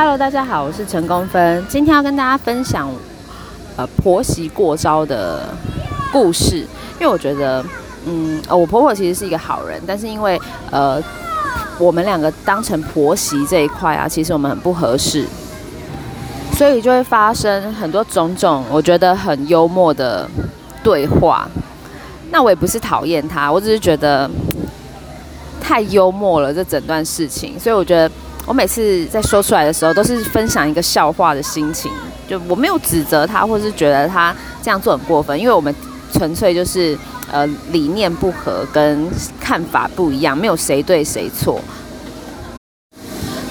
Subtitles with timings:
[0.00, 2.88] Hello，大家好，我是陈功芬，今天要跟大家分享
[3.76, 5.48] 呃婆媳过招的
[6.12, 7.64] 故事，因为我觉得，
[8.06, 10.40] 嗯，我婆婆其实是一个好人，但是因为
[10.70, 11.02] 呃
[11.80, 15.26] 我们两个当成婆媳这一块啊，其实我们很不合适，
[16.52, 20.30] 所以就会发生很多种种我觉得很幽默的
[20.80, 21.48] 对话。
[22.30, 24.30] 那我也不是讨厌她，我只是觉得
[25.60, 28.08] 太幽默了这整段事情，所以我觉得。
[28.48, 31.92] 我每次在说出来的时候，都是分享一个笑话的心情，
[32.26, 35.72] 就我没有指责他，或是觉得他这样做很过分，因为我们
[36.14, 36.96] 纯粹就是
[37.30, 39.06] 呃理念不合，跟
[39.38, 41.60] 看法不一样，没有谁对谁错。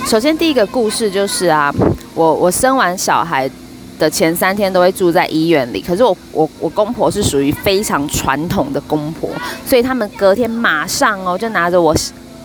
[0.07, 1.71] 首先第一个故事就是啊，
[2.15, 3.47] 我我生完小孩
[3.99, 9.29] 的前三天都会住在医院里，可是我我我公婆是属于非常传统的公婆，
[9.63, 11.95] 所以他们隔天马上哦就拿着我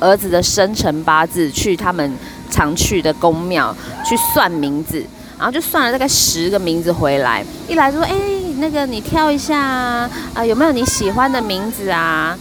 [0.03, 2.13] 儿子的生辰八字去他们。
[2.53, 3.75] 常去的宫庙
[4.05, 5.03] 去算名字，
[5.39, 8.15] 然后就算了大概十个名字回来，一来就说：“哎，
[8.59, 12.39] 那个你挑一下啊，有没有你喜欢的名字啊？”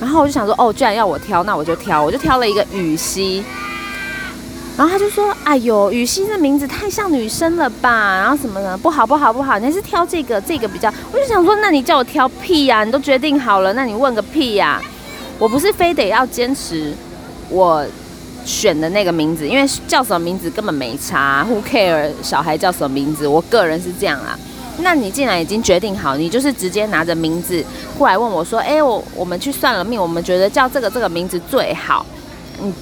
[0.00, 3.44] 然后我就想说：“哦，居然要我挑，那我就挑，我就挑了一个雨熙。”
[4.78, 8.16] 然后他就说：“哎呦，雨熙这名字太像女生了吧？
[8.16, 12.82] 然后什么的，不好不好不好，你还是挑这个，这个比较。”我就想说：“那你叫我挑屁呀？
[12.82, 14.80] 你都决定好了，那你问个屁呀？
[15.40, 16.94] 我不是非得要坚持
[17.48, 17.84] 我。”
[18.42, 23.28] 选的那个名字，因为叫什么名字根本没差，Who care 小孩叫什么名字？
[23.28, 24.36] 我个人是这样啦。
[24.78, 27.62] 那你既然已经决定好，你就是直接拿着名字
[27.98, 32.04] 过来问我说：“哎，我我们去算了命，我们觉得叫这个这个名字最好。”
[32.62, 32.72] 嗯，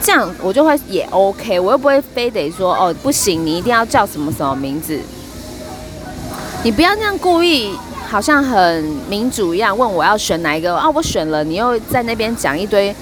[0.00, 4.96] 这样我就会也 OK，我又不会非得说哦不行，你一定要叫什么什么名字。
[6.62, 7.76] 你不要那样故意，
[8.08, 10.88] 好像很民主一样问我要选哪一个啊？
[10.88, 12.94] 我选了，你又在那边讲一堆。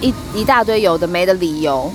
[0.00, 1.88] 一一大堆有的没的理由，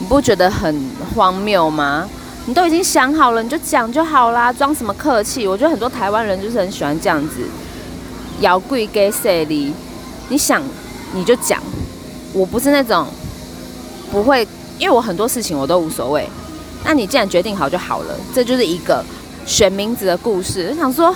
[0.00, 2.08] 你不觉得很荒谬吗？
[2.46, 5.46] 你都已经想好了，你就讲就好啦，装什么客气？
[5.46, 7.42] 我觉得很多台湾人就是很喜欢这样子，
[8.40, 9.72] 摇贵给谁哩？
[10.28, 10.60] 你想
[11.12, 11.62] 你就讲，
[12.32, 13.06] 我不是那种
[14.10, 14.44] 不会，
[14.76, 16.28] 因为我很多事情我都无所谓。
[16.82, 19.04] 那你既然决定好就好了，这就是一个
[19.46, 20.68] 选名字的故事。
[20.70, 21.14] 我想说，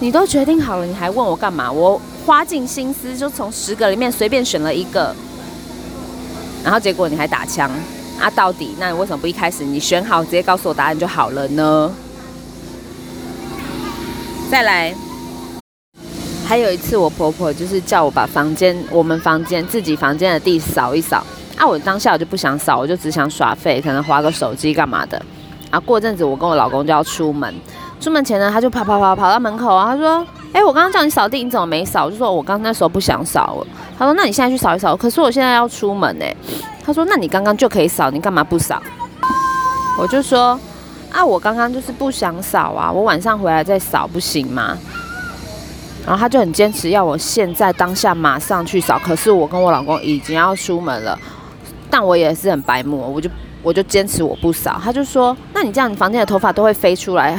[0.00, 1.70] 你都决定好了，你还问我干嘛？
[1.70, 2.00] 我。
[2.26, 5.14] 花尽心思就从十个里面随便选了一个，
[6.64, 7.70] 然后结果你还打枪
[8.18, 8.28] 啊？
[8.28, 11.94] 到底那你为什么不一开始你选好直接告诉我答案就好了呢？
[14.50, 14.92] 再来，
[16.44, 21.24] 还有一次我婆婆就是叫我把房间我们房间自己房间的地扫一扫
[21.56, 25.24] 啊，我当下我就不想扫，我就只想耍废，可能划个手机干嘛的。
[25.76, 27.54] 啊，过阵子我跟我老公就要出门，
[28.00, 30.26] 出门前呢他就跑跑跑跑到门口啊，他说。
[30.52, 32.06] 哎，我刚刚叫你扫地，你怎么没扫？
[32.06, 33.62] 我就说我刚那时候不想扫。
[33.98, 36.24] 他说：“那你现在去扫一扫。”可是我现在要出门呢。
[36.82, 38.80] 他说：“那你刚刚就可以扫，你干嘛不扫？”
[40.00, 40.58] 我就说
[41.12, 44.78] ：“啊，我刚刚就是不想扫啊，我晚上回来再扫不行吗？”
[46.06, 48.98] 然后他就很坚持要我现在当下马上去扫。
[49.04, 51.18] 可是我跟我老公已经要出门了，
[51.90, 53.28] 但我也是很白目，我就
[53.66, 54.80] 我就坚持我不扫。
[54.80, 57.36] 他就说：“那你这样，你房间的头发都会飞出来。”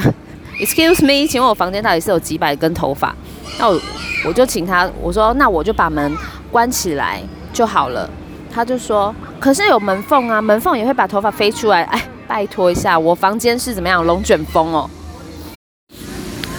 [0.60, 3.16] Excuse me，请问我房间到底是有几百根头发？
[3.58, 3.80] 那我
[4.26, 6.14] 我就请他，我说那我就把门
[6.50, 8.10] 关起来就好了。
[8.52, 11.84] 他就说，可是有门缝啊，门缝也会把头发飞出来。
[11.84, 14.90] 哎，拜托一下，我房间是怎么样龙卷风哦？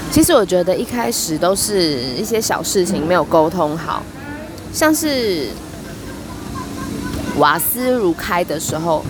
[0.09, 4.01] 其实我觉得一开始都是一些小事情没有沟通好，
[4.73, 5.49] 像是
[7.37, 9.05] 瓦斯炉开的时候，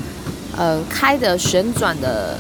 [0.60, 2.38] 嗯，开的旋转的。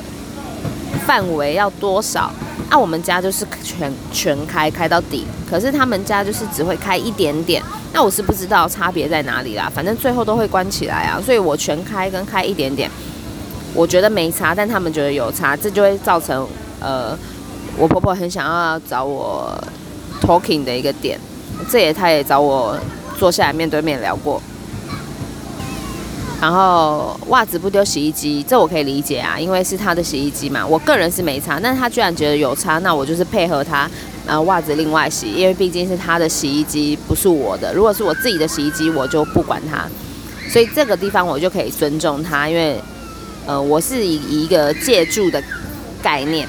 [1.05, 2.31] 范围要多少？
[2.69, 7.63] 啊，我们家就是全全开开到底，可是他们家就是只会开一点点。
[7.93, 11.19] 那我是不知道差别在哪里啦，反正最后都会关起来啊。
[11.19, 12.89] 所以我全开跟开一点点，
[13.73, 16.47] 我觉得没差，但他们觉得有差，这就会造成
[16.79, 17.17] 呃，
[17.75, 19.57] 我婆婆很想要找我
[20.21, 21.19] talking 的一个点。
[21.71, 22.77] 这也她也找我
[23.17, 24.39] 坐下来面对面聊过。
[26.41, 30.65] 然后袜子不丢洗衣机，这我可以理解啊，因为是他的洗衣机嘛。
[30.65, 33.89] 我个人是没擦，但是他居然觉得有擦，那我就是配合他，
[34.25, 37.73] 呃，袜子另外洗，因为毕竟是他的洗衣机，不是我的。
[37.73, 39.85] 如果是我自己的洗衣机，我就不管他。
[40.49, 42.81] 所以这个地方我就可以尊重他，因为，
[43.45, 45.43] 呃，我是以一个借助的
[46.01, 46.47] 概念。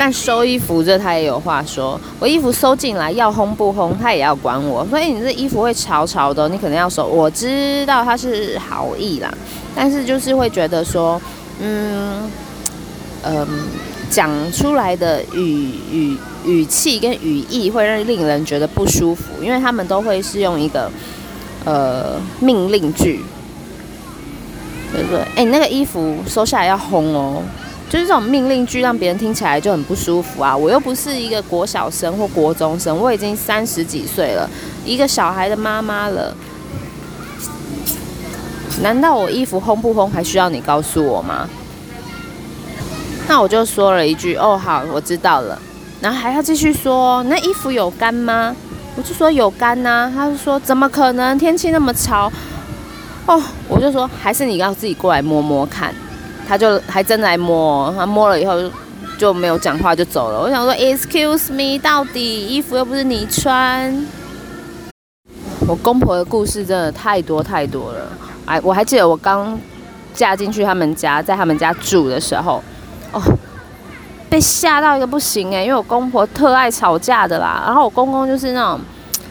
[0.00, 4.86] 但收衣服这他也有话说，我衣服收进来要烘不烘，他也要管我。
[4.86, 7.04] 所以你这衣服会潮潮的，你可能要收。
[7.04, 9.28] 我知道他是好意啦，
[9.74, 11.20] 但是就是会觉得说，
[11.60, 12.30] 嗯
[13.24, 13.46] 嗯，
[14.08, 16.16] 讲出来的语语
[16.46, 20.88] 语气跟语义会让令人觉得不舒服，因为他们都会是用一个
[21.64, 23.20] 呃命令句，
[24.94, 27.42] 就说：“哎，你那个衣服收下来要烘哦。”
[27.88, 30.54] 就是这种命令句，让别人听起来就很不舒服啊！
[30.54, 34.48] 我又不是一个国小生或国中生，我已经三十几岁了，
[34.84, 36.36] 一个小孩的妈妈了。
[38.82, 41.48] 难道我衣服烘不烘还需要你告诉我吗？
[43.26, 45.60] 那我就说了一句：“哦，好，我知道了。”
[46.00, 48.54] 然后还要继续说：“那衣服有干吗？”
[48.96, 50.10] 我就说有干呐。
[50.14, 51.38] 他就说：“怎么可能？
[51.38, 52.30] 天气那么潮。”
[53.26, 55.94] 哦，我就说：“还是你要自己过来摸摸看。”
[56.48, 58.54] 他就还真来摸，他摸了以后
[59.18, 60.40] 就没有讲话就走了。
[60.40, 64.06] 我想说，Excuse me，到底衣服又不是你穿。
[65.66, 68.08] 我公婆的故事真的太多太多了。
[68.46, 69.60] 哎，我还记得我刚
[70.14, 72.62] 嫁进去他们家，在他们家住的时候，
[73.12, 73.20] 哦，
[74.30, 77.62] 被吓到一个不行哎，因为我公婆特爱吵架的啦。
[77.66, 78.80] 然后我公公就是那种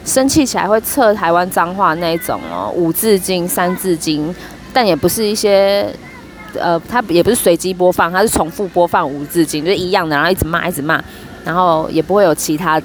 [0.05, 4.35] 生气起来会测台湾脏话那一种哦，五字经、三字经，
[4.71, 5.91] 但也不是一些。
[6.59, 11.03] 呃，他也不是随机播放，他是重复播放五字经，就是一样的，然后一直骂，一直骂，
[11.44, 12.81] 然后也不会有其他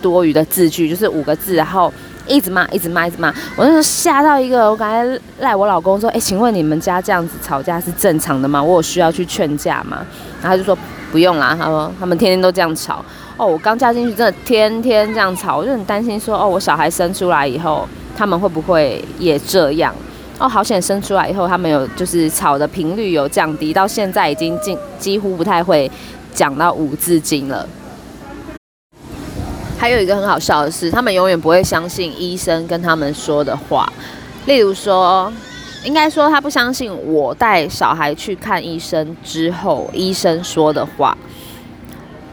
[0.00, 1.92] 多余的字句，就是五个字，然后
[2.26, 3.28] 一直骂，一直骂，一直骂。
[3.56, 8.62] 我那时候吓到一个，我刚才赖我老公说：“哎，请问你们家这样子吵架是正常的吗？
[8.62, 9.98] 我有需要去劝架吗？”
[10.42, 10.76] 然后他就说
[11.12, 13.04] ：“不用啦。”他说：“他们天天都这样吵。”
[13.36, 19.94] 哦，我刚嫁进去真的天天这样吵，我就很担心说：“哦，我小孩生出来以后，他们会不会也这样？”
[20.36, 20.82] 哦，好险！
[20.82, 25.88] 生出来以后，他们有就是吵的频率有降低，到现在已经近几乎不太会
[26.34, 27.66] 讲到五字经了。
[29.78, 33.90] 还有一个很好笑的是，他们永远不会相信医生跟他们说的话。
[34.46, 35.32] 例如说，
[35.84, 41.16] 应该说他不相信我带小孩去看医生之后，医生说的话。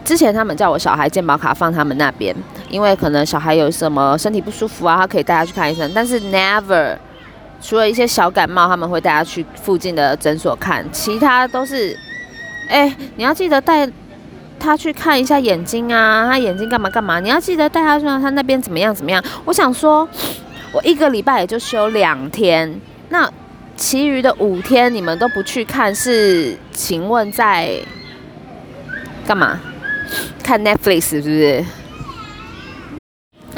[0.04, 2.36] 之前他们叫我小孩健保卡放他们那边，
[2.68, 5.90] 因为可能小孩有什么身体不舒服啊，他可以带他去看医生。
[5.94, 6.98] 但是 never。
[7.62, 11.98] 除了一些小感冒，他们会带他去附近的诊所看，其他都是，
[12.68, 13.88] 哎，你要记得带
[14.60, 19.24] 他去看一下眼睛啊，他眼睛干嘛干嘛，你要记得带他去他那边怎么样怎么样。
[19.46, 20.08] 我想说，
[20.72, 23.32] 我一个礼拜也就休两天，那
[23.76, 27.80] 其余的五天你们都不去看，是请问在
[29.26, 29.60] 干嘛？
[30.44, 31.66] 看 Netflix 是不是？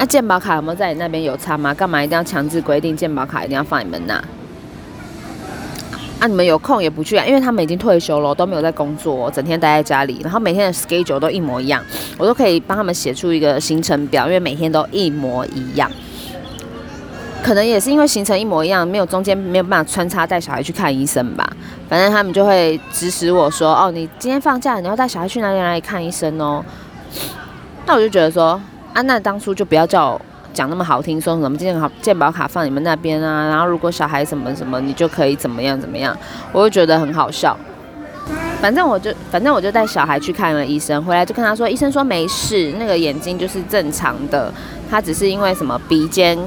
[0.03, 1.73] 那健保卡有没有在你那边有差吗？
[1.73, 4.15] 干嘛一定要强制规定健保卡一定要放你们那？
[6.19, 7.25] 啊，你们有空也不去啊？
[7.25, 11.81] 因为他们已经退休了，都没有在工作，整天待在家里，然后每天的 schedule 都一模一样，
[12.17, 15.89] 我都可以帮他们写出一个行程表，因为每天都一模一样。
[17.41, 21.50] 可能也是因为行程一模一样，没有中间没有办法穿插带小孩去看医生吧。
[21.88, 26.61] 反正他们就会指使我说：“哦，你今天放假，你要带小孩去哪里哪里看医生哦。”
[27.88, 28.59] 那我就觉得说。
[28.94, 30.22] 啊，那当初就不要叫我
[30.54, 36.16] 讲那么好听，说什么健好健保卡放你们那边啊，然后如果小孩什么什么，你就可以怎么样怎么样，
[36.51, 37.57] 我就觉得很好笑。
[38.62, 44.54] 反正我就反正我就带小孩去看了医生，回来就跟他说，医生说没事，那个眼睛就是正常的，
[44.90, 46.38] 他只是因为什么鼻尖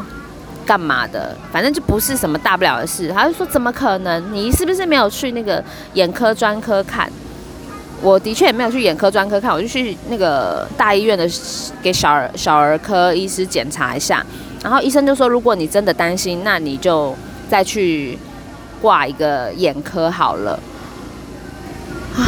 [0.64, 3.08] 干嘛的，反正就不是什么大不了的事。
[3.08, 4.32] 他就说怎么可能？
[4.32, 5.62] 你是不是没有去那个
[5.94, 7.10] 眼科专科看？
[8.06, 11.28] 我的确也没有去眼科专科看，我就去那个大医院的
[11.82, 14.24] 给小儿小儿科医师检查一下，
[14.62, 17.12] 然后医生就说，如果你真的担心，那你就
[17.50, 18.16] 再去
[18.80, 20.52] 挂一个眼科好了。
[22.14, 22.22] 啊，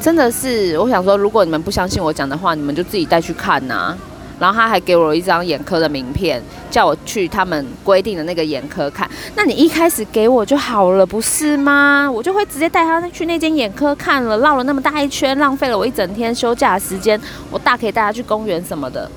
[0.00, 3.98] 真的是，我想说，如果你们不相信我讲的话，你们就自己带去看呐。
[4.38, 9.08] 然后他还给我一张眼科的名片，叫我去他们规定的那个眼科看。
[9.36, 12.10] 那你一开始给我就好了，不是吗？
[12.10, 17.20] 我就会直接带他去那间眼科看了，绕了那么大一圈，浪费了我一整天休假的时间。
[17.50, 19.10] 我大可以带他去公园什么的，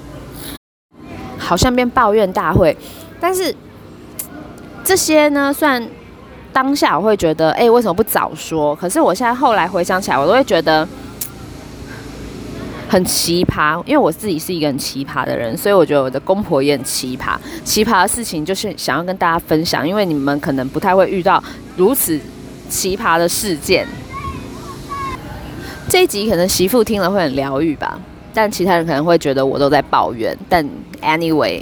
[1.37, 2.77] 好像变抱怨大会。
[3.19, 3.55] 但是
[4.83, 5.83] 这些呢，算
[6.53, 8.75] 当下我会觉得，哎，为什么不早说？
[8.75, 10.87] 可是我现在后来回想起来，我都会觉得。
[12.89, 17.37] 很奇葩，因为我自己是一个很奇葩的人，所以我觉得我的公婆也很奇葩。
[17.65, 21.43] 奇葩的事情就是想要跟大家分享，因为你们可能不太会遇到
[21.75, 22.17] 如此
[22.69, 23.85] 奇葩的事件。
[25.89, 27.99] 这一集可能媳妇听了会很疗愈吧，
[28.33, 30.37] 但其他人可能会觉得我都在抱怨。
[30.47, 30.65] 但
[31.01, 31.61] anyway，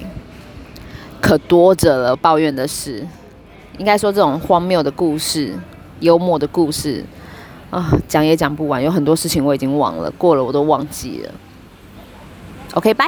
[1.20, 3.06] 可多着了抱怨的事。
[3.78, 5.54] 应该说这种荒谬的故事、
[6.00, 7.04] 幽默的故事。
[7.76, 11.32] 啊，讲也讲不完，有很多事情我已经忘了，过了我都忘记了。
[12.74, 13.06] OK，拜。